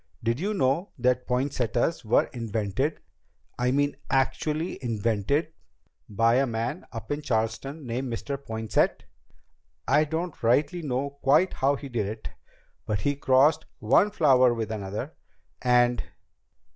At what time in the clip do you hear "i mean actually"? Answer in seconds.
3.59-4.83